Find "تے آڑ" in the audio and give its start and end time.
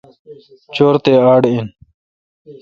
1.03-1.41